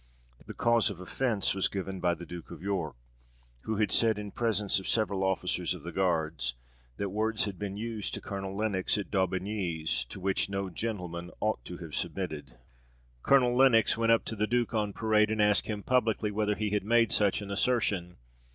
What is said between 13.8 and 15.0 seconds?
went up to the duke on